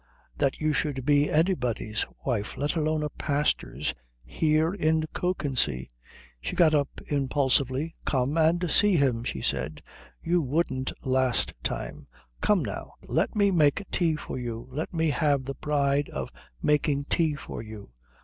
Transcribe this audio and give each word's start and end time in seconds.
That 0.39 0.59
you 0.59 0.73
should 0.73 1.05
be 1.05 1.29
anybody's 1.29 2.07
wife, 2.25 2.57
let 2.57 2.75
alone 2.75 3.03
a 3.03 3.09
pastor's. 3.11 3.93
Here 4.25 4.73
in 4.73 5.01
Kökensee." 5.13 5.89
She 6.41 6.55
got 6.55 6.73
up 6.73 6.89
impulsively. 7.05 7.93
"Come 8.03 8.35
and 8.35 8.67
see 8.71 8.95
him," 8.97 9.23
she 9.23 9.43
said. 9.43 9.83
"You 10.19 10.41
wouldn't 10.41 10.91
last 11.05 11.53
time. 11.61 12.07
Come 12.41 12.65
now. 12.65 12.93
Let 13.03 13.35
me 13.35 13.51
make 13.51 13.85
tea 13.91 14.15
for 14.15 14.39
you. 14.39 14.67
Let 14.71 14.91
me 14.91 15.11
have 15.11 15.43
the 15.43 15.53
pride 15.53 16.09
of 16.09 16.31
making 16.63 17.05
tea 17.05 17.35
for 17.35 17.61
you." 17.61 17.91